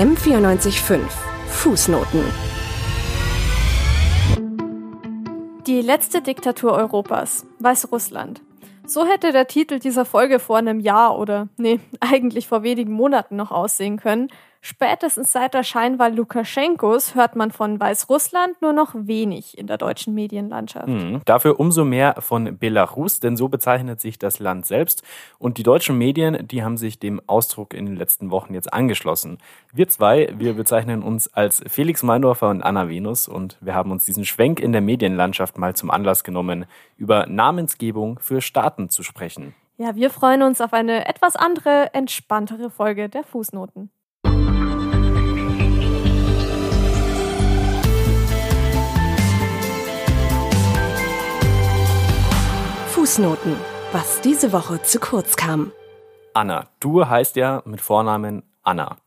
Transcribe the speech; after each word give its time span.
M945 0.00 1.00
Fußnoten. 1.48 2.24
Die 5.66 5.82
letzte 5.82 6.22
Diktatur 6.22 6.72
Europas, 6.72 7.44
Weißrussland. 7.58 8.40
So 8.86 9.04
hätte 9.04 9.30
der 9.32 9.46
Titel 9.46 9.78
dieser 9.78 10.06
Folge 10.06 10.38
vor 10.38 10.56
einem 10.56 10.80
Jahr 10.80 11.18
oder, 11.18 11.48
nee, 11.58 11.80
eigentlich 12.00 12.48
vor 12.48 12.62
wenigen 12.62 12.94
Monaten 12.94 13.36
noch 13.36 13.50
aussehen 13.50 13.98
können, 13.98 14.28
Spätestens 14.62 15.32
seit 15.32 15.54
der 15.54 15.62
Scheinwahl 15.62 16.14
Lukaschenkos 16.14 17.14
hört 17.14 17.34
man 17.34 17.50
von 17.50 17.80
Weißrussland 17.80 18.60
nur 18.60 18.74
noch 18.74 18.94
wenig 18.94 19.56
in 19.56 19.66
der 19.66 19.78
deutschen 19.78 20.14
Medienlandschaft. 20.14 20.88
Mhm. 20.88 21.22
Dafür 21.24 21.58
umso 21.58 21.86
mehr 21.86 22.16
von 22.18 22.58
Belarus, 22.58 23.20
denn 23.20 23.38
so 23.38 23.48
bezeichnet 23.48 24.02
sich 24.02 24.18
das 24.18 24.38
Land 24.38 24.66
selbst. 24.66 25.02
Und 25.38 25.56
die 25.56 25.62
deutschen 25.62 25.96
Medien, 25.96 26.46
die 26.46 26.62
haben 26.62 26.76
sich 26.76 26.98
dem 26.98 27.22
Ausdruck 27.26 27.72
in 27.72 27.86
den 27.86 27.96
letzten 27.96 28.30
Wochen 28.30 28.52
jetzt 28.52 28.70
angeschlossen. 28.70 29.38
Wir 29.72 29.88
zwei, 29.88 30.28
wir 30.36 30.52
bezeichnen 30.52 31.02
uns 31.02 31.32
als 31.32 31.62
Felix 31.66 32.02
Meindorfer 32.02 32.50
und 32.50 32.62
Anna 32.62 32.90
Venus 32.90 33.28
und 33.28 33.56
wir 33.62 33.74
haben 33.74 33.90
uns 33.90 34.04
diesen 34.04 34.26
Schwenk 34.26 34.60
in 34.60 34.72
der 34.72 34.82
Medienlandschaft 34.82 35.56
mal 35.56 35.74
zum 35.74 35.90
Anlass 35.90 36.22
genommen, 36.22 36.66
über 36.98 37.24
Namensgebung 37.26 38.18
für 38.18 38.42
Staaten 38.42 38.90
zu 38.90 39.02
sprechen. 39.02 39.54
Ja, 39.78 39.96
wir 39.96 40.10
freuen 40.10 40.42
uns 40.42 40.60
auf 40.60 40.74
eine 40.74 41.08
etwas 41.08 41.34
andere, 41.36 41.94
entspanntere 41.94 42.68
Folge 42.68 43.08
der 43.08 43.24
Fußnoten. 43.24 43.90
Fußnoten, 53.10 53.56
was 53.90 54.20
diese 54.20 54.52
Woche 54.52 54.82
zu 54.82 55.00
kurz 55.00 55.34
kam. 55.34 55.72
Anna, 56.32 56.68
du 56.78 57.08
heißt 57.08 57.34
ja 57.34 57.60
mit 57.64 57.80
Vornamen 57.80 58.44
Anna. 58.62 58.98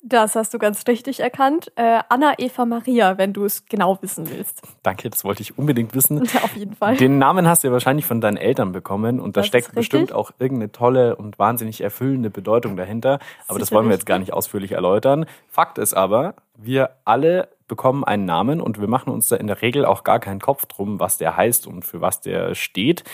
Das 0.00 0.36
hast 0.36 0.54
du 0.54 0.58
ganz 0.58 0.86
richtig 0.86 1.18
erkannt. 1.18 1.72
Äh, 1.74 1.98
Anna 2.08 2.34
Eva 2.38 2.64
Maria, 2.66 3.18
wenn 3.18 3.32
du 3.32 3.44
es 3.44 3.66
genau 3.66 3.98
wissen 4.00 4.30
willst. 4.30 4.62
Danke, 4.84 5.10
das 5.10 5.24
wollte 5.24 5.42
ich 5.42 5.58
unbedingt 5.58 5.92
wissen. 5.96 6.24
Ja, 6.32 6.44
auf 6.44 6.54
jeden 6.54 6.76
Fall. 6.76 6.98
Den 6.98 7.18
Namen 7.18 7.48
hast 7.48 7.64
du 7.64 7.66
ja 7.66 7.72
wahrscheinlich 7.72 8.06
von 8.06 8.20
deinen 8.20 8.36
Eltern 8.36 8.70
bekommen 8.70 9.18
und 9.18 9.36
da 9.36 9.42
steckt 9.42 9.74
bestimmt 9.74 10.12
auch 10.12 10.30
irgendeine 10.38 10.70
tolle 10.70 11.16
und 11.16 11.40
wahnsinnig 11.40 11.80
erfüllende 11.80 12.30
Bedeutung 12.30 12.76
dahinter. 12.76 13.14
Aber 13.48 13.54
Sicher 13.54 13.58
das 13.58 13.72
wollen 13.72 13.86
wir 13.86 13.94
jetzt 13.94 14.06
gar 14.06 14.20
nicht 14.20 14.32
ausführlich 14.32 14.70
erläutern. 14.70 15.26
Fakt 15.48 15.78
ist 15.78 15.94
aber, 15.94 16.34
wir 16.56 16.90
alle 17.04 17.48
bekommen 17.66 18.02
einen 18.02 18.24
Namen 18.24 18.60
und 18.60 18.80
wir 18.80 18.88
machen 18.88 19.12
uns 19.12 19.28
da 19.28 19.36
in 19.36 19.46
der 19.46 19.60
Regel 19.62 19.84
auch 19.84 20.02
gar 20.02 20.20
keinen 20.20 20.40
Kopf 20.40 20.66
drum, 20.66 21.00
was 21.00 21.18
der 21.18 21.36
heißt 21.36 21.66
und 21.66 21.84
für 21.84 22.00
was 22.00 22.20
der 22.20 22.54
steht. 22.54 23.04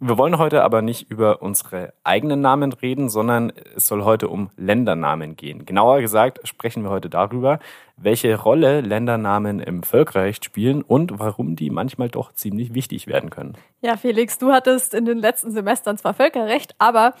Wir 0.00 0.18
wollen 0.18 0.38
heute 0.38 0.64
aber 0.64 0.82
nicht 0.82 1.08
über 1.08 1.40
unsere 1.40 1.94
eigenen 2.02 2.40
Namen 2.40 2.72
reden, 2.72 3.08
sondern 3.08 3.52
es 3.76 3.86
soll 3.86 4.02
heute 4.04 4.28
um 4.28 4.50
Ländernamen 4.56 5.36
gehen. 5.36 5.66
Genauer 5.66 6.00
gesagt 6.00 6.40
sprechen 6.46 6.82
wir 6.82 6.90
heute 6.90 7.08
darüber, 7.08 7.60
welche 7.96 8.36
Rolle 8.36 8.80
Ländernamen 8.80 9.60
im 9.60 9.84
Völkerrecht 9.84 10.44
spielen 10.44 10.82
und 10.82 11.20
warum 11.20 11.54
die 11.54 11.70
manchmal 11.70 12.08
doch 12.08 12.32
ziemlich 12.32 12.74
wichtig 12.74 13.06
werden 13.06 13.30
können. 13.30 13.56
Ja, 13.82 13.96
Felix, 13.96 14.36
du 14.36 14.50
hattest 14.50 14.94
in 14.94 15.04
den 15.04 15.18
letzten 15.18 15.52
Semestern 15.52 15.96
zwar 15.96 16.12
Völkerrecht, 16.12 16.74
aber 16.78 17.14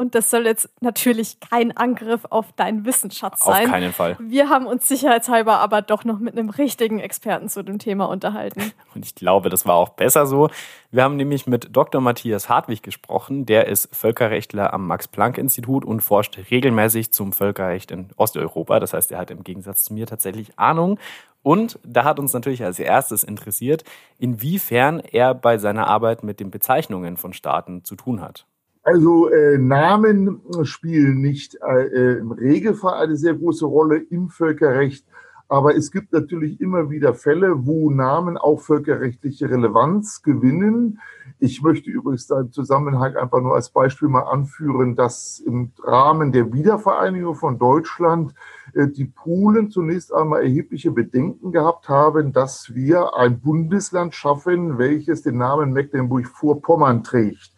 und 0.00 0.14
das 0.14 0.30
soll 0.30 0.46
jetzt 0.46 0.70
natürlich 0.80 1.40
kein 1.40 1.76
Angriff 1.76 2.22
auf 2.30 2.52
deinen 2.52 2.86
Wissensschatz 2.86 3.44
sein. 3.44 3.66
Auf 3.66 3.70
keinen 3.70 3.92
Fall. 3.92 4.16
Wir 4.18 4.48
haben 4.48 4.66
uns 4.66 4.88
sicherheitshalber 4.88 5.58
aber 5.58 5.82
doch 5.82 6.06
noch 6.06 6.18
mit 6.18 6.38
einem 6.38 6.48
richtigen 6.48 7.00
Experten 7.00 7.50
zu 7.50 7.62
dem 7.62 7.78
Thema 7.78 8.06
unterhalten. 8.06 8.72
Und 8.94 9.04
ich 9.04 9.14
glaube, 9.14 9.50
das 9.50 9.66
war 9.66 9.74
auch 9.74 9.90
besser 9.90 10.24
so. 10.24 10.48
Wir 10.90 11.04
haben 11.04 11.16
nämlich 11.16 11.46
mit 11.46 11.76
Dr. 11.76 12.00
Matthias 12.00 12.48
Hartwig 12.48 12.82
gesprochen. 12.82 13.44
Der 13.44 13.68
ist 13.68 13.94
Völkerrechtler 13.94 14.72
am 14.72 14.86
Max-Planck-Institut 14.86 15.84
und 15.84 16.00
forscht 16.00 16.38
regelmäßig 16.50 17.12
zum 17.12 17.34
Völkerrecht 17.34 17.90
in 17.90 18.08
Osteuropa. 18.16 18.80
Das 18.80 18.94
heißt, 18.94 19.12
er 19.12 19.18
hat 19.18 19.30
im 19.30 19.44
Gegensatz 19.44 19.84
zu 19.84 19.92
mir 19.92 20.06
tatsächlich 20.06 20.58
Ahnung. 20.58 20.98
Und 21.42 21.78
da 21.84 22.04
hat 22.04 22.18
uns 22.18 22.32
natürlich 22.32 22.64
als 22.64 22.78
erstes 22.78 23.22
interessiert, 23.22 23.84
inwiefern 24.18 25.00
er 25.00 25.34
bei 25.34 25.58
seiner 25.58 25.88
Arbeit 25.88 26.22
mit 26.22 26.40
den 26.40 26.50
Bezeichnungen 26.50 27.18
von 27.18 27.34
Staaten 27.34 27.84
zu 27.84 27.96
tun 27.96 28.22
hat. 28.22 28.46
Also 28.82 29.28
äh, 29.28 29.58
Namen 29.58 30.40
spielen 30.62 31.20
nicht 31.20 31.58
äh, 31.62 32.18
im 32.18 32.32
Regelfall 32.32 33.02
eine 33.02 33.16
sehr 33.16 33.34
große 33.34 33.66
Rolle 33.66 33.98
im 33.98 34.30
Völkerrecht, 34.30 35.04
aber 35.48 35.76
es 35.76 35.90
gibt 35.90 36.12
natürlich 36.12 36.60
immer 36.60 36.90
wieder 36.90 37.12
Fälle, 37.12 37.66
wo 37.66 37.90
Namen 37.90 38.38
auch 38.38 38.60
völkerrechtliche 38.60 39.50
Relevanz 39.50 40.22
gewinnen. 40.22 41.00
Ich 41.40 41.60
möchte 41.60 41.90
übrigens 41.90 42.26
da 42.26 42.40
im 42.40 42.52
Zusammenhang 42.52 43.16
einfach 43.16 43.42
nur 43.42 43.54
als 43.54 43.68
Beispiel 43.68 44.08
mal 44.08 44.22
anführen, 44.22 44.96
dass 44.96 45.40
im 45.40 45.72
Rahmen 45.82 46.32
der 46.32 46.52
Wiedervereinigung 46.52 47.34
von 47.34 47.58
Deutschland 47.58 48.32
äh, 48.72 48.86
die 48.88 49.06
Polen 49.06 49.70
zunächst 49.70 50.14
einmal 50.14 50.42
erhebliche 50.42 50.90
Bedenken 50.90 51.52
gehabt 51.52 51.90
haben, 51.90 52.32
dass 52.32 52.74
wir 52.74 53.14
ein 53.14 53.40
Bundesland 53.40 54.14
schaffen, 54.14 54.78
welches 54.78 55.20
den 55.20 55.36
Namen 55.36 55.74
Mecklenburg-Vorpommern 55.74 57.02
trägt 57.04 57.52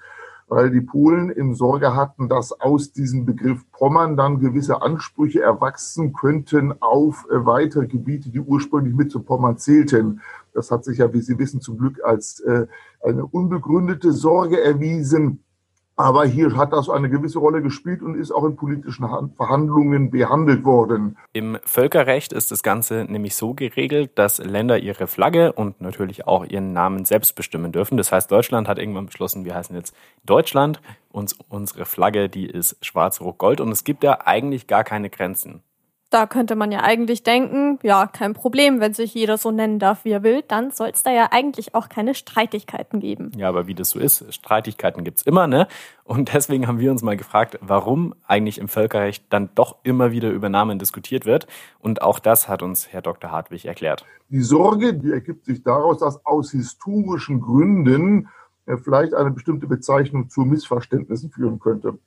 weil 0.55 0.71
die 0.71 0.83
Polen 0.83 1.31
im 1.31 1.55
Sorge 1.55 1.97
hatten, 1.97 2.29
dass 2.29 2.53
aus 2.53 2.93
diesem 2.93 3.25
Begriff 3.25 3.65
Pommern 3.73 4.19
dann 4.19 4.39
gewisse 4.39 4.83
Ansprüche 4.83 5.41
erwachsen 5.41 6.13
könnten 6.13 6.75
auf 6.83 7.27
äh, 7.31 7.47
weitere 7.47 7.87
Gebiete, 7.87 8.29
die 8.29 8.39
ursprünglich 8.39 8.95
mit 8.95 9.11
zu 9.11 9.23
Pommern 9.23 9.57
zählten. 9.57 10.21
Das 10.53 10.71
hat 10.71 10.85
sich 10.85 10.99
ja, 10.99 11.11
wie 11.15 11.23
Sie 11.23 11.39
wissen, 11.39 11.63
zum 11.63 11.79
Glück 11.79 12.05
als 12.05 12.41
äh, 12.41 12.67
eine 13.01 13.25
unbegründete 13.25 14.13
Sorge 14.13 14.63
erwiesen. 14.63 15.43
Aber 15.97 16.25
hier 16.25 16.57
hat 16.57 16.73
das 16.73 16.89
eine 16.89 17.11
gewisse 17.11 17.39
Rolle 17.39 17.61
gespielt 17.61 18.03
und 18.03 18.15
ist 18.15 18.33
auch 18.33 18.45
in 18.45 18.57
politischen 18.57 19.07
Verhandlungen 19.37 20.11
behandelt 20.11 20.65
worden. 20.65 21.19
Im 21.33 21.59
Völkerrecht 21.65 22.33
ist 22.33 22.51
das 22.51 22.63
Ganze 22.63 23.05
nämlich 23.09 23.37
so 23.37 23.53
geregelt, 23.53 24.13
dass 24.15 24.39
Länder 24.39 24.79
ihre 24.79 25.07
Flagge 25.07 25.53
und 25.53 25.81
natürlich 25.83 26.27
auch 26.27 26.45
ihren 26.45 26.73
Namen 26.73 27.05
selbst 27.05 27.35
bestimmen 27.35 27.73
dürfen. 27.73 27.99
Das 27.99 28.11
heißt, 28.11 28.33
Deutschland 28.33 28.69
hat 28.69 28.79
irgendwann 28.79 29.07
beschlossen, 29.07 29.45
wir 29.45 29.55
heißen 29.55 29.77
jetzt 29.77 29.95
Deutschland 30.25 30.81
und 31.11 31.37
unsere 31.49 31.85
Flagge, 31.85 32.31
die 32.31 32.47
ist 32.47 32.85
schwarz-rot-gold 32.85 33.61
und 33.61 33.71
es 33.71 33.85
gibt 33.85 34.03
ja 34.03 34.19
eigentlich 34.25 34.67
gar 34.67 34.85
keine 34.85 35.11
Grenzen. 35.11 35.63
Da 36.13 36.27
könnte 36.27 36.57
man 36.57 36.71
ja 36.71 36.81
eigentlich 36.81 37.23
denken, 37.23 37.79
ja, 37.83 38.07
kein 38.07 38.35
Problem, 38.35 38.81
wenn 38.81 38.93
sich 38.93 39.15
jeder 39.15 39.39
so 39.39 39.51
nennen 39.51 39.79
darf, 39.79 40.05
wie 40.05 40.11
er 40.11 40.23
will, 40.23 40.43
dann 40.47 40.71
soll 40.71 40.91
es 40.93 41.03
da 41.03 41.11
ja 41.11 41.29
eigentlich 41.31 41.75
auch 41.75 41.89
keine 41.89 42.15
Streitigkeiten 42.15 43.01
geben. 43.01 43.33
Ja, 43.35 43.49
aber 43.49 43.67
wie 43.67 43.75
das 43.75 43.89
so 43.89 43.99
ist, 43.99 44.31
Streitigkeiten 44.35 45.05
gibt's 45.05 45.23
immer, 45.23 45.47
ne? 45.47 45.69
Und 46.05 46.35
deswegen 46.35 46.67
haben 46.67 46.79
wir 46.79 46.91
uns 46.91 47.03
mal 47.03 47.17
gefragt, 47.17 47.59
warum 47.63 48.15
eigentlich 48.27 48.59
im 48.59 48.69
Völkerrecht 48.69 49.25
dann 49.31 49.49
doch 49.55 49.77
immer 49.85 50.13
wieder 50.13 50.29
über 50.29 50.51
Namen 50.51 50.79
diskutiert 50.79 51.25
wird. 51.25 51.47
Und 51.79 52.03
auch 52.03 52.19
das 52.19 52.47
hat 52.47 52.63
uns 52.63 52.89
Herr 52.93 53.01
Dr. 53.01 53.31
Hartwig 53.31 53.65
erklärt. 53.65 54.05
Die 54.29 54.43
Sorge, 54.43 54.93
die 54.93 55.13
ergibt 55.13 55.47
sich 55.47 55.63
daraus, 55.63 56.01
dass 56.01 56.27
aus 56.27 56.51
historischen 56.51 57.41
Gründen 57.41 58.29
äh, 58.67 58.77
vielleicht 58.77 59.15
eine 59.15 59.31
bestimmte 59.31 59.67
Bezeichnung 59.67 60.29
zu 60.29 60.43
Missverständnissen 60.43 61.31
führen 61.31 61.59
könnte. 61.59 61.99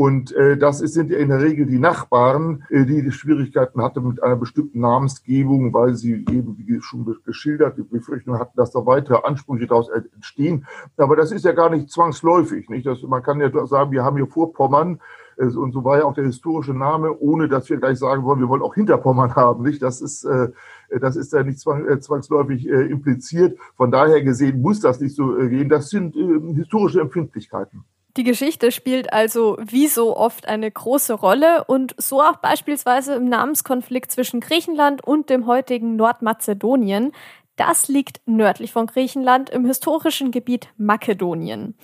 Und 0.00 0.32
äh, 0.32 0.56
das 0.56 0.78
sind 0.78 1.10
ja 1.10 1.18
in 1.18 1.28
der 1.28 1.42
Regel 1.42 1.66
die 1.66 1.78
Nachbarn, 1.78 2.64
äh, 2.70 2.86
die, 2.86 3.02
die 3.02 3.12
Schwierigkeiten 3.12 3.82
hatten 3.82 4.08
mit 4.08 4.22
einer 4.22 4.36
bestimmten 4.36 4.80
Namensgebung, 4.80 5.74
weil 5.74 5.94
sie 5.94 6.24
eben, 6.30 6.56
wie 6.56 6.80
schon 6.80 7.04
geschildert, 7.26 7.76
die 7.76 7.82
Befürchtung 7.82 8.38
hatten, 8.38 8.56
dass 8.56 8.70
da 8.70 8.86
weitere 8.86 9.18
Ansprüche 9.24 9.66
daraus 9.66 9.90
entstehen. 9.90 10.66
Aber 10.96 11.16
das 11.16 11.32
ist 11.32 11.44
ja 11.44 11.52
gar 11.52 11.68
nicht 11.68 11.90
zwangsläufig. 11.90 12.70
Nicht? 12.70 12.86
Das, 12.86 13.02
man 13.02 13.22
kann 13.22 13.40
ja 13.40 13.50
sagen, 13.66 13.90
wir 13.90 14.02
haben 14.02 14.16
hier 14.16 14.26
Vorpommern, 14.26 15.00
und 15.36 15.72
so 15.72 15.84
war 15.84 15.98
ja 15.98 16.04
auch 16.04 16.14
der 16.14 16.24
historische 16.24 16.72
Name, 16.72 17.14
ohne 17.18 17.48
dass 17.48 17.68
wir 17.68 17.76
gleich 17.76 17.98
sagen 17.98 18.24
wollen, 18.24 18.40
wir 18.40 18.48
wollen 18.48 18.62
auch 18.62 18.74
Hinterpommern 18.74 19.36
haben. 19.36 19.64
Nicht? 19.64 19.82
Das 19.82 20.00
ist, 20.00 20.24
äh, 20.24 20.48
das 20.98 21.14
ist 21.16 21.34
ja 21.34 21.42
nicht 21.42 21.62
äh, 21.66 22.00
zwangsläufig 22.00 22.66
äh, 22.66 22.86
impliziert. 22.86 23.58
Von 23.76 23.90
daher 23.90 24.22
gesehen 24.22 24.62
muss 24.62 24.80
das 24.80 24.98
nicht 24.98 25.14
so 25.14 25.36
äh, 25.36 25.50
gehen. 25.50 25.68
Das 25.68 25.90
sind 25.90 26.16
äh, 26.16 26.54
historische 26.54 27.02
Empfindlichkeiten. 27.02 27.84
Die 28.16 28.24
Geschichte 28.24 28.72
spielt 28.72 29.12
also 29.12 29.56
wie 29.60 29.86
so 29.86 30.16
oft 30.16 30.48
eine 30.48 30.70
große 30.70 31.14
Rolle 31.14 31.64
und 31.64 31.94
so 31.96 32.20
auch 32.20 32.36
beispielsweise 32.36 33.14
im 33.14 33.28
Namenskonflikt 33.28 34.10
zwischen 34.10 34.40
Griechenland 34.40 35.04
und 35.04 35.30
dem 35.30 35.46
heutigen 35.46 35.94
Nordmazedonien. 35.94 37.12
Das 37.54 37.88
liegt 37.88 38.20
nördlich 38.26 38.72
von 38.72 38.86
Griechenland 38.86 39.50
im 39.50 39.64
historischen 39.64 40.32
Gebiet 40.32 40.68
Makedonien. 40.76 41.76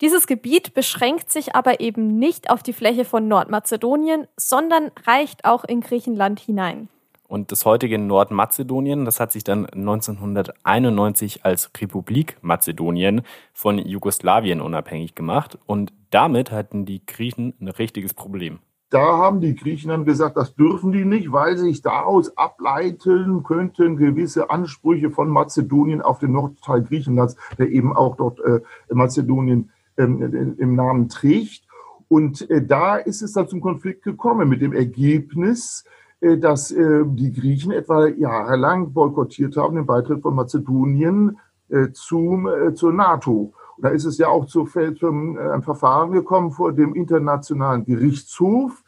Dieses 0.00 0.26
Gebiet 0.26 0.74
beschränkt 0.74 1.30
sich 1.30 1.54
aber 1.54 1.80
eben 1.80 2.18
nicht 2.18 2.50
auf 2.50 2.62
die 2.62 2.72
Fläche 2.72 3.04
von 3.04 3.28
Nordmazedonien, 3.28 4.26
sondern 4.36 4.90
reicht 5.06 5.44
auch 5.44 5.64
in 5.64 5.80
Griechenland 5.80 6.40
hinein. 6.40 6.88
Und 7.34 7.50
das 7.50 7.66
heutige 7.66 7.98
Nordmazedonien, 7.98 9.04
das 9.04 9.18
hat 9.18 9.32
sich 9.32 9.42
dann 9.42 9.66
1991 9.66 11.44
als 11.44 11.68
Republik 11.80 12.36
Mazedonien 12.42 13.22
von 13.52 13.76
Jugoslawien 13.76 14.60
unabhängig 14.60 15.16
gemacht. 15.16 15.58
Und 15.66 15.92
damit 16.10 16.52
hatten 16.52 16.86
die 16.86 17.04
Griechen 17.04 17.52
ein 17.60 17.66
richtiges 17.66 18.14
Problem. 18.14 18.60
Da 18.90 19.18
haben 19.18 19.40
die 19.40 19.56
Griechen 19.56 19.88
dann 19.88 20.04
gesagt, 20.04 20.36
das 20.36 20.54
dürfen 20.54 20.92
die 20.92 21.04
nicht, 21.04 21.32
weil 21.32 21.58
sich 21.58 21.82
daraus 21.82 22.38
ableiten 22.38 23.42
könnten 23.42 23.96
gewisse 23.96 24.50
Ansprüche 24.50 25.10
von 25.10 25.28
Mazedonien 25.28 26.02
auf 26.02 26.20
den 26.20 26.30
Nordteil 26.30 26.84
Griechenlands, 26.84 27.34
der 27.58 27.68
eben 27.68 27.96
auch 27.96 28.14
dort 28.14 28.38
äh, 28.44 28.60
Mazedonien 28.90 29.72
ähm, 29.98 30.54
im 30.56 30.76
Namen 30.76 31.08
trägt. 31.08 31.64
Und 32.06 32.48
äh, 32.48 32.64
da 32.64 32.94
ist 32.94 33.22
es 33.22 33.32
dann 33.32 33.48
zum 33.48 33.60
Konflikt 33.60 34.04
gekommen 34.04 34.48
mit 34.48 34.62
dem 34.62 34.72
Ergebnis, 34.72 35.84
dass 36.38 36.70
äh, 36.70 37.04
die 37.06 37.32
Griechen 37.32 37.72
etwa 37.72 38.06
jahrelang 38.06 38.92
boykottiert 38.92 39.56
haben 39.56 39.76
den 39.76 39.86
Beitritt 39.86 40.22
von 40.22 40.34
Mazedonien 40.34 41.38
äh, 41.68 41.88
zum, 41.92 42.48
zur 42.74 42.92
NATO. 42.92 43.52
Und 43.76 43.84
da 43.84 43.88
ist 43.88 44.04
es 44.04 44.18
ja 44.18 44.28
auch 44.28 44.46
zu 44.46 44.68
einem 44.74 45.62
Verfahren 45.62 46.12
gekommen 46.12 46.52
vor 46.52 46.72
dem 46.72 46.94
Internationalen 46.94 47.84
Gerichtshof, 47.84 48.84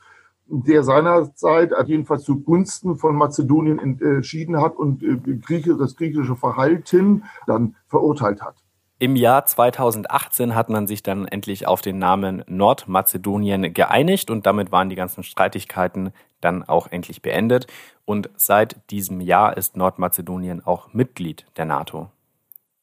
der 0.46 0.84
seinerzeit 0.84 1.72
jedenfalls 1.86 2.22
zugunsten 2.22 2.96
von 2.96 3.16
Mazedonien 3.16 3.80
entschieden 4.00 4.60
hat 4.60 4.76
und 4.76 5.02
das 5.02 5.96
griechische 5.96 6.36
Verhalten 6.36 7.24
dann 7.48 7.74
verurteilt 7.88 8.42
hat. 8.42 8.54
Im 8.98 9.14
Jahr 9.14 9.44
2018 9.44 10.54
hat 10.54 10.70
man 10.70 10.86
sich 10.86 11.02
dann 11.02 11.28
endlich 11.28 11.66
auf 11.66 11.82
den 11.82 11.98
Namen 11.98 12.42
Nordmazedonien 12.46 13.74
geeinigt 13.74 14.30
und 14.30 14.46
damit 14.46 14.72
waren 14.72 14.88
die 14.88 14.96
ganzen 14.96 15.22
Streitigkeiten 15.22 16.12
dann 16.40 16.62
auch 16.62 16.86
endlich 16.88 17.22
beendet. 17.22 17.66
Und 18.04 18.30
seit 18.36 18.90
diesem 18.90 19.20
Jahr 19.20 19.56
ist 19.56 19.76
Nordmazedonien 19.76 20.64
auch 20.64 20.92
Mitglied 20.92 21.46
der 21.56 21.64
NATO. 21.64 22.10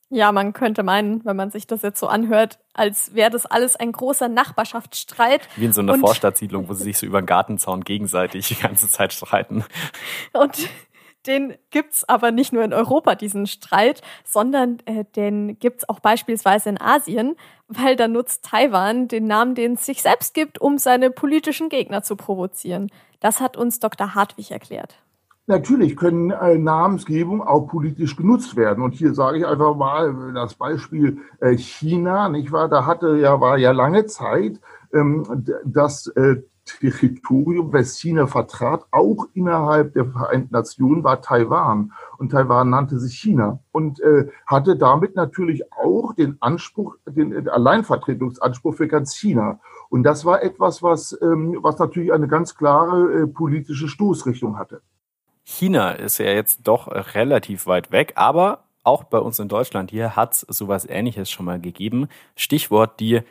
Ja, 0.10 0.32
man 0.32 0.54
könnte 0.54 0.84
meinen, 0.84 1.26
wenn 1.26 1.36
man 1.36 1.50
sich 1.50 1.66
das 1.66 1.82
jetzt 1.82 2.00
so 2.00 2.06
anhört, 2.06 2.60
als 2.74 3.16
wäre 3.16 3.32
das 3.32 3.48
alles 3.48 3.76
ein 3.76 3.92
großer 3.92 4.30
Nachbarschaftsstreit. 4.30 5.42
Wie 5.56 5.66
in 5.66 5.74
so 5.74 5.82
einer 5.82 5.98
Vorstadtsiedlung, 5.98 6.70
wo 6.70 6.74
sie 6.76 6.84
sich 6.84 7.00
so 7.00 7.08
über 7.08 7.20
den 7.20 7.26
Gartenzaun 7.26 7.84
gegenseitig 7.84 8.48
die 8.48 8.56
ganze 8.56 8.88
Zeit 8.88 9.12
streiten. 9.12 9.66
Und 10.34 10.70
den 11.28 11.56
gibt's 11.72 12.08
aber 12.08 12.32
nicht 12.32 12.54
nur 12.54 12.64
in 12.64 12.74
Europa, 12.74 13.16
diesen 13.16 13.48
Streit, 13.48 14.02
sondern 14.26 14.80
äh, 14.86 15.06
den 15.16 15.58
gibt's 15.60 15.88
auch 15.88 16.00
beispielsweise 16.00 16.70
in 16.70 16.82
Asien, 16.82 17.36
weil 17.68 17.96
da 17.96 18.08
nutzt 18.08 18.46
Taiwan 18.46 19.08
den 19.08 19.28
Namen, 19.28 19.56
den 19.56 19.74
es 19.74 19.86
sich 19.86 20.02
selbst 20.02 20.34
gibt, 20.34 20.60
um 20.60 20.78
seine 20.78 21.10
politischen 21.12 21.70
Gegner 21.70 22.04
zu 22.04 22.16
provozieren. 22.16 22.90
Das 23.20 23.40
hat 23.40 23.58
uns 23.58 23.80
Dr. 23.80 24.16
Hartwig 24.16 24.52
erklärt. 24.52 24.98
Natürlich 25.46 25.98
können 25.98 26.32
äh, 26.32 26.58
Namensgebung 26.58 27.42
auch 27.42 27.68
politisch 27.68 28.16
genutzt 28.16 28.56
werden. 28.56 28.82
Und 28.82 28.94
hier 28.94 29.14
sage 29.14 29.40
ich 29.40 29.46
einfach 29.46 29.76
mal 29.76 30.32
das 30.34 30.54
Beispiel 30.54 31.18
äh, 31.42 31.58
China, 31.58 32.30
nicht 32.30 32.54
wahr? 32.54 32.70
Da 32.70 32.86
hatte 32.86 33.18
ja, 33.18 33.42
war 33.42 33.58
ja 33.58 33.72
lange 33.72 34.06
Zeit, 34.06 34.62
ähm, 34.94 35.46
dass 35.66 36.08
äh, 36.08 36.44
Territorium, 36.66 37.72
das 37.72 37.98
China 37.98 38.28
vertrat, 38.28 38.86
auch 38.92 39.28
innerhalb 39.34 39.94
der 39.94 40.06
Vereinten 40.06 40.54
Nationen, 40.54 41.04
war 41.04 41.22
Taiwan. 41.22 41.92
Und 42.18 42.32
Taiwan 42.32 42.70
nannte 42.70 43.00
sich 43.00 43.16
China 43.16 43.60
und 43.72 44.00
äh, 44.02 44.30
hatte 44.46 44.78
damit 44.78 45.16
natürlich 45.16 45.64
auch 45.74 46.14
den 46.14 46.38
Anspruch, 46.40 46.96
den 47.06 47.48
Alleinvertretungsanspruch 47.50 48.76
für 48.76 48.88
ganz 48.88 49.16
China. 49.16 49.60
Und 49.90 50.04
das 50.04 50.26
war 50.26 50.42
etwas, 50.42 50.82
was, 50.82 51.18
ähm, 51.22 51.58
was 51.62 51.80
natürlich 51.80 52.14
eine 52.14 52.28
ganz 52.28 52.56
klare 52.56 53.24
äh, 53.24 53.28
politische 53.28 53.88
Stoßrichtung 53.88 54.58
hatte. 54.58 54.82
China 55.44 55.92
ist 55.92 56.20
ja 56.20 56.28
jetzt 56.28 56.68
doch 56.68 56.88
relativ 57.14 57.68
weit 57.68 57.92
weg, 57.92 58.14
aber 58.16 58.64
auch 58.84 59.04
bei 59.04 59.20
uns 59.20 59.40
in 59.40 59.48
Deutschland 59.48 59.92
hier 59.92 60.16
hat 60.16 60.34
es 60.34 60.42
sowas 60.42 60.86
ähnliches 60.88 61.30
schon 61.30 61.46
mal 61.46 61.60
gegeben. 61.60 62.08
Stichwort 62.36 63.00
die 63.00 63.22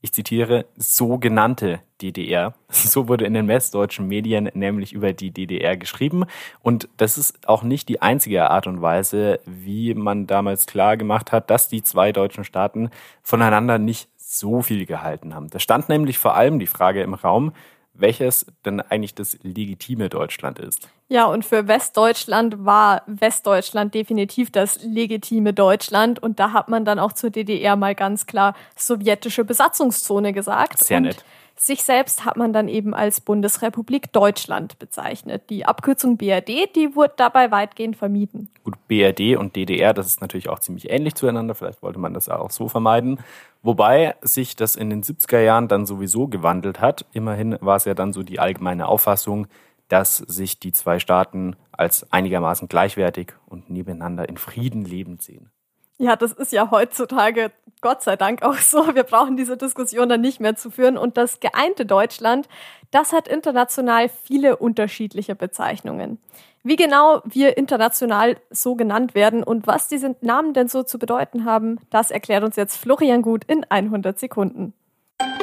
ich 0.00 0.12
zitiere, 0.12 0.66
sogenannte 0.76 1.80
DDR. 2.00 2.54
So 2.70 3.08
wurde 3.08 3.24
in 3.24 3.34
den 3.34 3.48
westdeutschen 3.48 4.06
Medien 4.06 4.50
nämlich 4.54 4.92
über 4.92 5.12
die 5.12 5.30
DDR 5.30 5.76
geschrieben. 5.76 6.24
Und 6.62 6.88
das 6.96 7.18
ist 7.18 7.48
auch 7.48 7.62
nicht 7.62 7.88
die 7.88 8.00
einzige 8.02 8.50
Art 8.50 8.66
und 8.66 8.82
Weise, 8.82 9.40
wie 9.46 9.94
man 9.94 10.26
damals 10.26 10.66
klar 10.66 10.96
gemacht 10.96 11.32
hat, 11.32 11.50
dass 11.50 11.68
die 11.68 11.82
zwei 11.82 12.12
deutschen 12.12 12.44
Staaten 12.44 12.90
voneinander 13.22 13.78
nicht 13.78 14.08
so 14.16 14.62
viel 14.62 14.86
gehalten 14.86 15.34
haben. 15.34 15.48
Da 15.50 15.58
stand 15.58 15.88
nämlich 15.88 16.18
vor 16.18 16.34
allem 16.36 16.58
die 16.58 16.66
Frage 16.66 17.02
im 17.02 17.14
Raum, 17.14 17.52
welches 18.00 18.46
denn 18.64 18.80
eigentlich 18.80 19.14
das 19.14 19.38
legitime 19.42 20.08
Deutschland 20.08 20.58
ist. 20.58 20.88
Ja, 21.08 21.26
und 21.26 21.44
für 21.44 21.68
Westdeutschland 21.68 22.64
war 22.64 23.02
Westdeutschland 23.06 23.94
definitiv 23.94 24.50
das 24.50 24.82
legitime 24.82 25.52
Deutschland. 25.52 26.22
Und 26.22 26.38
da 26.38 26.52
hat 26.52 26.68
man 26.68 26.84
dann 26.84 26.98
auch 26.98 27.12
zur 27.12 27.30
DDR 27.30 27.76
mal 27.76 27.94
ganz 27.94 28.26
klar 28.26 28.54
sowjetische 28.76 29.44
Besatzungszone 29.44 30.32
gesagt. 30.32 30.84
Sehr 30.84 31.00
nett. 31.00 31.24
Sich 31.60 31.82
selbst 31.82 32.24
hat 32.24 32.36
man 32.36 32.52
dann 32.52 32.68
eben 32.68 32.94
als 32.94 33.20
Bundesrepublik 33.20 34.12
Deutschland 34.12 34.78
bezeichnet. 34.78 35.50
Die 35.50 35.66
Abkürzung 35.66 36.16
BRD, 36.16 36.74
die 36.76 36.94
wurde 36.94 37.14
dabei 37.16 37.50
weitgehend 37.50 37.96
vermieden. 37.96 38.48
Gut, 38.62 38.76
BRD 38.86 39.36
und 39.36 39.56
DDR, 39.56 39.92
das 39.92 40.06
ist 40.06 40.20
natürlich 40.20 40.48
auch 40.48 40.60
ziemlich 40.60 40.88
ähnlich 40.88 41.16
zueinander. 41.16 41.56
Vielleicht 41.56 41.82
wollte 41.82 41.98
man 41.98 42.14
das 42.14 42.28
auch 42.28 42.52
so 42.52 42.68
vermeiden. 42.68 43.18
Wobei 43.62 44.14
sich 44.22 44.54
das 44.54 44.76
in 44.76 44.88
den 44.88 45.02
70er 45.02 45.40
Jahren 45.40 45.66
dann 45.66 45.84
sowieso 45.84 46.28
gewandelt 46.28 46.80
hat. 46.80 47.06
Immerhin 47.12 47.58
war 47.60 47.74
es 47.74 47.86
ja 47.86 47.94
dann 47.94 48.12
so 48.12 48.22
die 48.22 48.38
allgemeine 48.38 48.86
Auffassung, 48.86 49.48
dass 49.88 50.18
sich 50.18 50.60
die 50.60 50.72
zwei 50.72 51.00
Staaten 51.00 51.56
als 51.72 52.12
einigermaßen 52.12 52.68
gleichwertig 52.68 53.32
und 53.46 53.68
nebeneinander 53.68 54.28
in 54.28 54.36
Frieden 54.36 54.84
lebend 54.84 55.22
sehen. 55.22 55.50
Ja, 55.98 56.14
das 56.14 56.32
ist 56.32 56.52
ja 56.52 56.70
heutzutage 56.70 57.50
Gott 57.80 58.02
sei 58.02 58.16
Dank 58.16 58.42
auch 58.42 58.56
so. 58.56 58.94
Wir 58.94 59.02
brauchen 59.02 59.36
diese 59.36 59.56
Diskussion 59.56 60.08
dann 60.08 60.20
nicht 60.20 60.40
mehr 60.40 60.56
zu 60.56 60.70
führen. 60.70 60.96
Und 60.96 61.16
das 61.16 61.40
geeinte 61.40 61.86
Deutschland, 61.86 62.48
das 62.90 63.12
hat 63.12 63.28
international 63.28 64.08
viele 64.08 64.56
unterschiedliche 64.56 65.34
Bezeichnungen. 65.34 66.18
Wie 66.62 66.76
genau 66.76 67.22
wir 67.24 67.56
international 67.56 68.36
so 68.50 68.74
genannt 68.74 69.14
werden 69.14 69.42
und 69.42 69.66
was 69.66 69.88
diese 69.88 70.16
Namen 70.20 70.54
denn 70.54 70.68
so 70.68 70.82
zu 70.82 70.98
bedeuten 70.98 71.44
haben, 71.44 71.78
das 71.90 72.10
erklärt 72.10 72.44
uns 72.44 72.56
jetzt 72.56 72.76
Florian 72.76 73.22
Gut 73.22 73.44
in 73.44 73.64
100 73.68 74.18
Sekunden. 74.18 74.74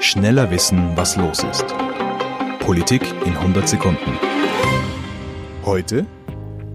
Schneller 0.02 0.52
wissen, 0.52 0.92
was 0.96 1.16
los 1.16 1.44
ist. 1.44 1.66
Politik 2.60 3.04
in 3.25 3.36
100 3.36 3.68
Sekunden. 3.68 4.19
Heute 5.63 6.06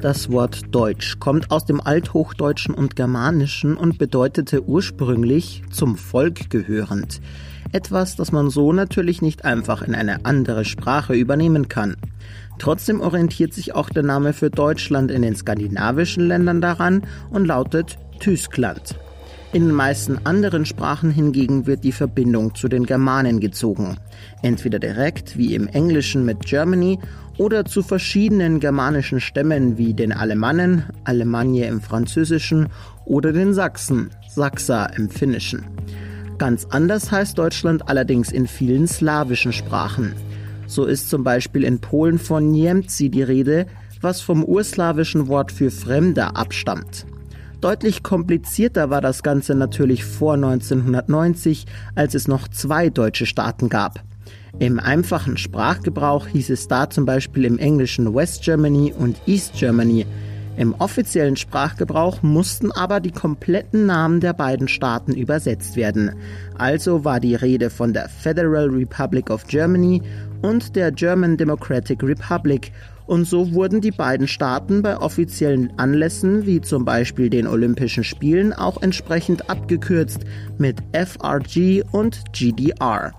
das 0.00 0.30
Wort 0.30 0.74
Deutsch 0.74 1.18
kommt 1.18 1.50
aus 1.50 1.66
dem 1.66 1.80
Althochdeutschen 1.80 2.74
und 2.74 2.96
Germanischen 2.96 3.76
und 3.76 3.98
bedeutete 3.98 4.64
ursprünglich 4.64 5.62
zum 5.70 5.96
Volk 5.96 6.48
gehörend. 6.48 7.20
Etwas, 7.72 8.16
das 8.16 8.32
man 8.32 8.50
so 8.50 8.72
natürlich 8.72 9.20
nicht 9.20 9.44
einfach 9.44 9.82
in 9.82 9.94
eine 9.94 10.24
andere 10.24 10.64
Sprache 10.64 11.14
übernehmen 11.14 11.68
kann. 11.68 11.96
Trotzdem 12.58 13.00
orientiert 13.00 13.52
sich 13.52 13.74
auch 13.74 13.90
der 13.90 14.02
Name 14.02 14.32
für 14.32 14.50
Deutschland 14.50 15.10
in 15.10 15.22
den 15.22 15.36
skandinavischen 15.36 16.26
Ländern 16.26 16.60
daran 16.60 17.02
und 17.30 17.46
lautet 17.46 17.98
Tyskland. 18.18 18.98
In 19.52 19.66
den 19.66 19.74
meisten 19.74 20.24
anderen 20.26 20.64
Sprachen 20.64 21.10
hingegen 21.10 21.66
wird 21.66 21.82
die 21.82 21.90
Verbindung 21.90 22.54
zu 22.54 22.68
den 22.68 22.86
Germanen 22.86 23.40
gezogen. 23.40 23.96
Entweder 24.42 24.78
direkt, 24.78 25.36
wie 25.36 25.56
im 25.56 25.66
Englischen 25.66 26.24
mit 26.24 26.46
Germany, 26.46 27.00
oder 27.36 27.64
zu 27.64 27.82
verschiedenen 27.82 28.60
germanischen 28.60 29.18
Stämmen 29.18 29.76
wie 29.76 29.92
den 29.92 30.12
Alemannen, 30.12 30.84
Alemannie 31.02 31.62
im 31.62 31.80
Französischen 31.80 32.68
oder 33.06 33.32
den 33.32 33.52
Sachsen, 33.52 34.10
Sachsa 34.28 34.86
im 34.86 35.10
Finnischen. 35.10 35.64
Ganz 36.38 36.66
anders 36.70 37.10
heißt 37.10 37.36
Deutschland 37.36 37.88
allerdings 37.88 38.30
in 38.30 38.46
vielen 38.46 38.86
slawischen 38.86 39.52
Sprachen. 39.52 40.14
So 40.66 40.84
ist 40.84 41.10
zum 41.10 41.24
Beispiel 41.24 41.64
in 41.64 41.80
Polen 41.80 42.20
von 42.20 42.52
Niemcy 42.52 43.08
die 43.08 43.22
Rede, 43.22 43.66
was 44.00 44.20
vom 44.20 44.44
urslawischen 44.44 45.26
Wort 45.26 45.50
für 45.50 45.72
Fremder 45.72 46.36
abstammt. 46.36 47.04
Deutlich 47.60 48.02
komplizierter 48.02 48.88
war 48.88 49.02
das 49.02 49.22
Ganze 49.22 49.54
natürlich 49.54 50.02
vor 50.02 50.34
1990, 50.34 51.66
als 51.94 52.14
es 52.14 52.26
noch 52.26 52.48
zwei 52.48 52.88
deutsche 52.88 53.26
Staaten 53.26 53.68
gab. 53.68 54.02
Im 54.58 54.80
einfachen 54.80 55.36
Sprachgebrauch 55.36 56.26
hieß 56.26 56.48
es 56.48 56.68
da 56.68 56.88
zum 56.88 57.04
Beispiel 57.04 57.44
im 57.44 57.58
Englischen 57.58 58.14
West 58.14 58.44
Germany 58.44 58.94
und 58.98 59.20
East 59.26 59.54
Germany. 59.58 60.06
Im 60.56 60.74
offiziellen 60.74 61.36
Sprachgebrauch 61.36 62.22
mussten 62.22 62.72
aber 62.72 63.00
die 63.00 63.12
kompletten 63.12 63.86
Namen 63.86 64.20
der 64.20 64.32
beiden 64.32 64.66
Staaten 64.66 65.12
übersetzt 65.12 65.76
werden. 65.76 66.12
Also 66.56 67.04
war 67.04 67.20
die 67.20 67.34
Rede 67.34 67.68
von 67.68 67.92
der 67.92 68.08
Federal 68.08 68.68
Republic 68.68 69.30
of 69.30 69.46
Germany 69.46 70.02
und 70.42 70.76
der 70.76 70.92
German 70.92 71.36
Democratic 71.36 72.02
Republic 72.02 72.72
und 73.10 73.24
so 73.24 73.52
wurden 73.52 73.80
die 73.80 73.90
beiden 73.90 74.28
Staaten 74.28 74.82
bei 74.82 74.96
offiziellen 74.96 75.72
Anlässen 75.78 76.46
wie 76.46 76.60
zum 76.60 76.84
Beispiel 76.84 77.28
den 77.28 77.48
Olympischen 77.48 78.04
Spielen 78.04 78.52
auch 78.52 78.80
entsprechend 78.82 79.50
abgekürzt 79.50 80.20
mit 80.58 80.76
FRG 80.92 81.82
und 81.90 82.22
GDR. 82.32 83.12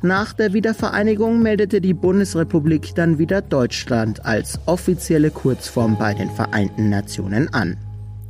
Nach 0.00 0.32
der 0.32 0.54
Wiedervereinigung 0.54 1.42
meldete 1.42 1.82
die 1.82 1.92
Bundesrepublik 1.92 2.94
dann 2.94 3.18
wieder 3.18 3.42
Deutschland 3.42 4.24
als 4.24 4.58
offizielle 4.64 5.30
Kurzform 5.30 5.98
bei 5.98 6.14
den 6.14 6.30
Vereinten 6.30 6.88
Nationen 6.88 7.52
an. 7.52 7.76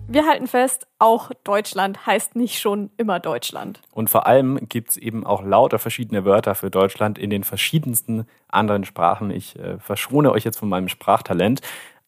Wir 0.08 0.26
halten 0.26 0.46
fest, 0.46 0.86
auch 0.98 1.30
Deutschland 1.42 2.06
heißt 2.06 2.36
nicht 2.36 2.60
schon 2.60 2.90
immer 2.96 3.18
Deutschland. 3.18 3.80
Und 3.92 4.08
vor 4.08 4.26
allem 4.26 4.68
gibt 4.68 4.90
es 4.90 4.96
eben 4.96 5.26
auch 5.26 5.42
lauter 5.42 5.78
verschiedene 5.78 6.24
Wörter 6.24 6.54
für 6.54 6.70
Deutschland 6.70 7.18
in 7.18 7.30
den 7.30 7.44
verschiedensten 7.44 8.26
anderen 8.48 8.84
Sprachen. 8.84 9.30
Ich 9.30 9.58
äh, 9.58 9.78
verschone 9.78 10.30
euch 10.30 10.44
jetzt 10.44 10.58
von 10.58 10.68
meinem 10.68 10.88
Sprachtalent. 10.88 11.60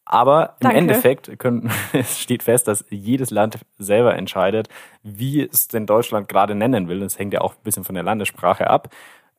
Aber 0.05 0.55
im 0.59 0.63
Danke. 0.63 0.77
Endeffekt 0.77 1.37
können, 1.37 1.69
es 1.93 2.19
steht 2.19 2.41
fest, 2.41 2.67
dass 2.67 2.83
jedes 2.89 3.29
Land 3.29 3.59
selber 3.77 4.15
entscheidet, 4.15 4.67
wie 5.03 5.41
es 5.41 5.67
denn 5.67 5.85
Deutschland 5.85 6.27
gerade 6.27 6.55
nennen 6.55 6.87
will. 6.87 7.01
Das 7.01 7.19
hängt 7.19 7.33
ja 7.33 7.41
auch 7.41 7.53
ein 7.53 7.63
bisschen 7.63 7.83
von 7.83 7.93
der 7.93 8.03
Landessprache 8.03 8.67
ab. 8.69 8.89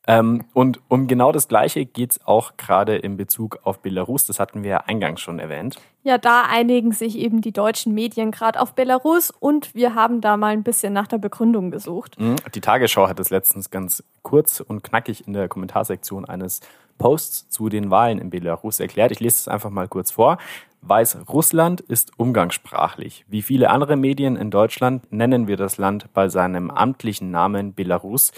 Ähm, 0.07 0.45
und 0.53 0.79
um 0.87 1.07
genau 1.07 1.31
das 1.31 1.47
Gleiche 1.47 1.85
geht 1.85 2.11
es 2.11 2.25
auch 2.25 2.57
gerade 2.57 2.95
in 2.95 3.17
Bezug 3.17 3.59
auf 3.63 3.79
Belarus. 3.79 4.25
Das 4.25 4.39
hatten 4.39 4.63
wir 4.63 4.69
ja 4.71 4.77
eingangs 4.77 5.21
schon 5.21 5.37
erwähnt. 5.37 5.77
Ja, 6.03 6.17
da 6.17 6.43
einigen 6.49 6.91
sich 6.91 7.17
eben 7.17 7.41
die 7.41 7.51
deutschen 7.51 7.93
Medien 7.93 8.31
gerade 8.31 8.59
auf 8.59 8.73
Belarus 8.73 9.29
und 9.29 9.75
wir 9.75 9.93
haben 9.93 10.19
da 10.19 10.37
mal 10.37 10.53
ein 10.53 10.63
bisschen 10.63 10.93
nach 10.93 11.05
der 11.05 11.19
Begründung 11.19 11.69
gesucht. 11.69 12.19
Mhm. 12.19 12.37
Die 12.55 12.61
Tagesschau 12.61 13.07
hat 13.07 13.19
es 13.19 13.29
letztens 13.29 13.69
ganz 13.69 14.03
kurz 14.23 14.59
und 14.59 14.83
knackig 14.83 15.27
in 15.27 15.33
der 15.33 15.47
Kommentarsektion 15.47 16.25
eines 16.25 16.61
Posts 16.97 17.49
zu 17.49 17.69
den 17.69 17.91
Wahlen 17.91 18.17
in 18.17 18.31
Belarus 18.31 18.79
erklärt. 18.79 19.11
Ich 19.11 19.19
lese 19.19 19.35
es 19.35 19.47
einfach 19.47 19.69
mal 19.69 19.87
kurz 19.87 20.11
vor. 20.11 20.37
Weißrussland 20.81 21.81
ist 21.81 22.11
umgangssprachlich. 22.17 23.23
Wie 23.27 23.43
viele 23.43 23.69
andere 23.69 23.95
Medien 23.95 24.35
in 24.35 24.49
Deutschland 24.49 25.11
nennen 25.11 25.47
wir 25.47 25.57
das 25.57 25.77
Land 25.77 26.11
bei 26.13 26.27
seinem 26.27 26.71
amtlichen 26.71 27.29
Namen 27.29 27.75
Belarus. 27.75 28.31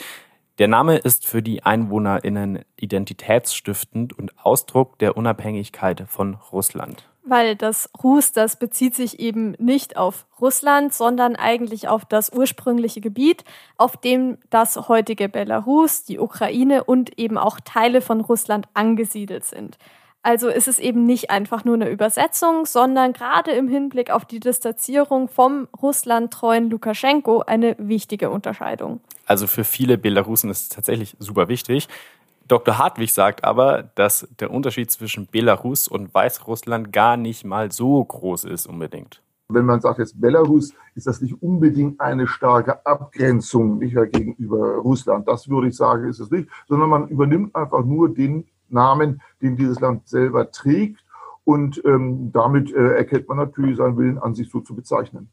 Der 0.59 0.67
Name 0.67 0.97
ist 0.97 1.25
für 1.25 1.41
die 1.41 1.63
EinwohnerInnen 1.63 2.59
identitätsstiftend 2.75 4.13
und 4.13 4.37
Ausdruck 4.45 4.99
der 4.99 5.17
Unabhängigkeit 5.17 6.05
von 6.07 6.35
Russland. 6.51 7.09
Weil 7.25 7.55
das 7.55 7.89
Rus, 8.03 8.33
das 8.33 8.59
bezieht 8.59 8.93
sich 8.93 9.19
eben 9.19 9.55
nicht 9.57 9.97
auf 9.97 10.27
Russland, 10.39 10.93
sondern 10.93 11.35
eigentlich 11.35 11.87
auf 11.87 12.05
das 12.05 12.31
ursprüngliche 12.31 13.01
Gebiet, 13.01 13.43
auf 13.77 13.97
dem 13.97 14.37
das 14.51 14.89
heutige 14.89 15.27
Belarus, 15.27 16.03
die 16.03 16.19
Ukraine 16.19 16.83
und 16.83 17.17
eben 17.17 17.39
auch 17.39 17.59
Teile 17.59 18.01
von 18.01 18.21
Russland 18.21 18.67
angesiedelt 18.75 19.45
sind. 19.45 19.79
Also 20.25 20.47
ist 20.47 20.69
es 20.69 20.79
eben 20.79 21.05
nicht 21.05 21.29
einfach 21.29 21.65
nur 21.65 21.75
eine 21.75 21.89
Übersetzung, 21.89 22.65
sondern 22.65 23.11
gerade 23.11 23.51
im 23.51 23.67
Hinblick 23.67 24.09
auf 24.09 24.23
die 24.23 24.39
Distanzierung 24.39 25.27
vom 25.27 25.67
russlandtreuen 25.81 26.69
Lukaschenko 26.69 27.41
eine 27.41 27.75
wichtige 27.77 28.29
Unterscheidung. 28.29 29.01
Also 29.25 29.47
für 29.47 29.65
viele 29.65 29.97
Belarusen 29.97 30.49
ist 30.49 30.61
es 30.61 30.69
tatsächlich 30.69 31.17
super 31.19 31.49
wichtig. 31.49 31.89
Dr. 32.47 32.77
Hartwig 32.77 33.13
sagt 33.13 33.43
aber, 33.43 33.83
dass 33.95 34.27
der 34.39 34.51
Unterschied 34.51 34.91
zwischen 34.91 35.27
Belarus 35.27 35.89
und 35.89 36.13
Weißrussland 36.13 36.93
gar 36.93 37.17
nicht 37.17 37.43
mal 37.43 37.73
so 37.73 38.03
groß 38.03 38.45
ist 38.45 38.65
unbedingt. 38.65 39.21
Wenn 39.49 39.65
man 39.65 39.81
sagt 39.81 39.99
jetzt 39.99 40.19
Belarus, 40.19 40.73
ist 40.95 41.05
das 41.05 41.21
nicht 41.21 41.41
unbedingt 41.41 41.99
eine 41.99 42.27
starke 42.27 42.85
Abgrenzung 42.85 43.79
nicht 43.79 43.95
gegenüber 44.13 44.77
Russland. 44.77 45.27
Das 45.27 45.49
würde 45.49 45.67
ich 45.67 45.75
sagen, 45.75 46.07
ist 46.07 46.19
es 46.19 46.31
nicht, 46.31 46.47
sondern 46.67 46.89
man 46.89 47.07
übernimmt 47.09 47.53
einfach 47.55 47.83
nur 47.83 48.13
den 48.13 48.45
Namen, 48.73 49.21
den 49.41 49.55
dieses 49.55 49.79
Land 49.79 50.07
selber 50.07 50.51
trägt. 50.51 51.03
Und 51.45 51.81
ähm, 51.85 52.31
damit 52.31 52.73
äh, 52.73 52.95
erkennt 52.95 53.27
man 53.27 53.37
natürlich 53.37 53.77
seinen 53.77 53.97
Willen 53.97 54.17
an, 54.17 54.33
sich 54.33 54.49
so 54.49 54.61
zu 54.61 54.75
bezeichnen. 54.75 55.29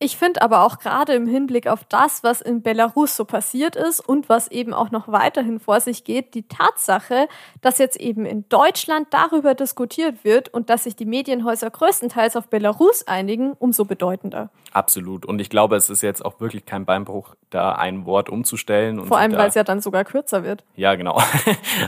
Ich 0.00 0.16
finde 0.16 0.42
aber 0.42 0.64
auch 0.64 0.78
gerade 0.78 1.14
im 1.14 1.26
Hinblick 1.26 1.66
auf 1.66 1.82
das, 1.82 2.22
was 2.22 2.40
in 2.40 2.62
Belarus 2.62 3.16
so 3.16 3.24
passiert 3.24 3.74
ist 3.74 3.98
und 3.98 4.28
was 4.28 4.46
eben 4.48 4.72
auch 4.72 4.92
noch 4.92 5.08
weiterhin 5.08 5.58
vor 5.58 5.80
sich 5.80 6.04
geht, 6.04 6.34
die 6.34 6.46
Tatsache, 6.46 7.26
dass 7.62 7.78
jetzt 7.78 7.98
eben 7.98 8.24
in 8.24 8.48
Deutschland 8.48 9.08
darüber 9.10 9.54
diskutiert 9.54 10.22
wird 10.22 10.54
und 10.54 10.70
dass 10.70 10.84
sich 10.84 10.94
die 10.94 11.04
Medienhäuser 11.04 11.68
größtenteils 11.70 12.36
auf 12.36 12.46
Belarus 12.46 13.08
einigen, 13.08 13.54
umso 13.54 13.86
bedeutender. 13.86 14.50
Absolut. 14.72 15.26
Und 15.26 15.40
ich 15.40 15.50
glaube, 15.50 15.74
es 15.74 15.90
ist 15.90 16.02
jetzt 16.02 16.24
auch 16.24 16.40
wirklich 16.40 16.64
kein 16.64 16.84
Beinbruch, 16.84 17.34
da 17.50 17.72
ein 17.72 18.06
Wort 18.06 18.28
umzustellen. 18.28 19.04
Vor 19.04 19.18
allem, 19.18 19.32
weil 19.32 19.48
es 19.48 19.54
ja 19.56 19.64
dann 19.64 19.80
sogar 19.80 20.04
kürzer 20.04 20.44
wird. 20.44 20.62
Ja, 20.76 20.94
genau. 20.94 21.20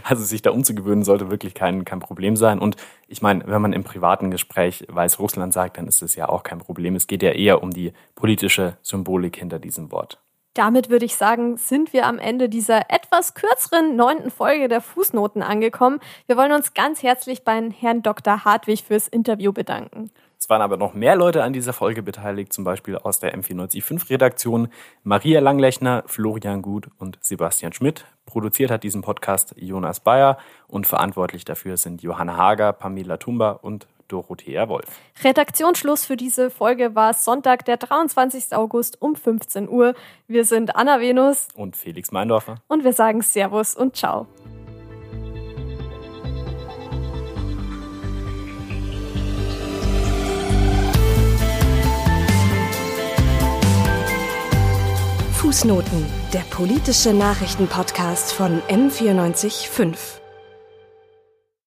Also 0.02 0.24
sich 0.24 0.42
da 0.42 0.50
umzugewöhnen 0.50 1.04
sollte 1.04 1.30
wirklich 1.30 1.54
kein, 1.54 1.84
kein 1.84 2.00
Problem 2.00 2.34
sein. 2.34 2.58
Und 2.58 2.76
ich 3.10 3.22
meine, 3.22 3.44
wenn 3.46 3.60
man 3.60 3.72
im 3.72 3.82
privaten 3.82 4.30
Gespräch 4.30 4.86
Weißrussland 4.88 5.52
sagt, 5.52 5.78
dann 5.78 5.88
ist 5.88 6.00
es 6.00 6.14
ja 6.14 6.28
auch 6.28 6.44
kein 6.44 6.58
Problem. 6.58 6.94
Es 6.94 7.08
geht 7.08 7.24
ja 7.24 7.32
eher 7.32 7.60
um 7.60 7.72
die 7.72 7.92
politische 8.14 8.76
Symbolik 8.82 9.36
hinter 9.36 9.58
diesem 9.58 9.90
Wort. 9.90 10.22
Damit 10.54 10.90
würde 10.90 11.04
ich 11.04 11.16
sagen, 11.16 11.56
sind 11.56 11.92
wir 11.92 12.06
am 12.06 12.18
Ende 12.18 12.48
dieser 12.48 12.90
etwas 12.90 13.34
kürzeren 13.34 13.94
neunten 13.94 14.30
Folge 14.30 14.66
der 14.66 14.80
Fußnoten 14.80 15.42
angekommen. 15.42 16.00
Wir 16.26 16.36
wollen 16.36 16.50
uns 16.50 16.74
ganz 16.74 17.02
herzlich 17.04 17.44
beim 17.44 17.70
Herrn 17.70 18.02
Dr. 18.02 18.44
Hartwig 18.44 18.82
fürs 18.82 19.06
Interview 19.06 19.52
bedanken. 19.52 20.10
Es 20.40 20.48
waren 20.48 20.62
aber 20.62 20.76
noch 20.78 20.94
mehr 20.94 21.16
Leute 21.16 21.44
an 21.44 21.52
dieser 21.52 21.74
Folge 21.74 22.02
beteiligt, 22.02 22.52
zum 22.52 22.64
Beispiel 22.64 22.96
aus 22.96 23.20
der 23.20 23.38
M495-Redaktion. 23.38 24.68
Maria 25.04 25.38
Langlechner, 25.38 26.02
Florian 26.06 26.62
Gut 26.62 26.88
und 26.98 27.18
Sebastian 27.20 27.72
Schmidt. 27.72 28.06
Produziert 28.24 28.70
hat 28.70 28.82
diesen 28.82 29.02
Podcast 29.02 29.54
Jonas 29.56 30.00
Bayer 30.00 30.38
und 30.66 30.86
verantwortlich 30.86 31.44
dafür 31.44 31.76
sind 31.76 32.02
Johanna 32.02 32.36
Hager, 32.36 32.72
Pamela 32.72 33.18
Tumba 33.18 33.50
und 33.50 33.86
Dorothea 34.10 34.68
Wolf. 34.68 35.00
Redaktionsschluss 35.22 36.04
für 36.04 36.16
diese 36.16 36.50
Folge 36.50 36.94
war 36.94 37.14
Sonntag, 37.14 37.64
der 37.64 37.76
23. 37.76 38.52
August 38.52 39.00
um 39.00 39.16
15 39.16 39.68
Uhr. 39.68 39.94
Wir 40.26 40.44
sind 40.44 40.76
Anna 40.76 41.00
Venus 41.00 41.48
und 41.54 41.76
Felix 41.76 42.10
Meindorfer. 42.10 42.56
Und 42.68 42.84
wir 42.84 42.92
sagen 42.92 43.22
Servus 43.22 43.74
und 43.74 43.96
Ciao. 43.96 44.26
Fußnoten, 55.50 56.06
der 56.32 56.44
politische 56.50 57.12
Nachrichtenpodcast 57.12 58.32
von 58.32 58.62
M945. 58.68 60.19